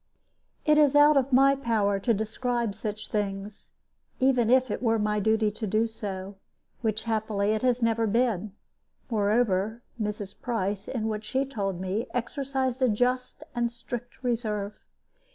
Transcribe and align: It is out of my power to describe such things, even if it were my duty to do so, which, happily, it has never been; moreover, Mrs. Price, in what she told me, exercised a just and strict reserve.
It 0.65 0.79
is 0.79 0.95
out 0.95 1.15
of 1.15 1.31
my 1.31 1.55
power 1.55 1.99
to 1.99 2.11
describe 2.11 2.73
such 2.73 3.09
things, 3.09 3.69
even 4.19 4.49
if 4.49 4.71
it 4.71 4.81
were 4.81 4.97
my 4.97 5.19
duty 5.19 5.51
to 5.51 5.67
do 5.67 5.85
so, 5.85 6.37
which, 6.81 7.03
happily, 7.03 7.51
it 7.51 7.61
has 7.61 7.83
never 7.83 8.07
been; 8.07 8.53
moreover, 9.11 9.83
Mrs. 10.01 10.41
Price, 10.41 10.87
in 10.87 11.07
what 11.07 11.23
she 11.23 11.45
told 11.45 11.79
me, 11.79 12.07
exercised 12.15 12.81
a 12.81 12.89
just 12.89 13.43
and 13.53 13.71
strict 13.71 14.23
reserve. 14.23 14.87